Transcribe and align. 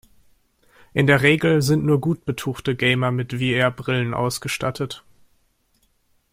In 0.93 1.05
der 1.05 1.21
Regel 1.21 1.61
sind 1.61 1.85
nur 1.85 2.01
gut 2.01 2.25
betuchte 2.25 2.75
Gamer 2.75 3.11
mit 3.11 3.33
VR-Brillen 3.33 4.15
ausgestattet. 4.15 5.03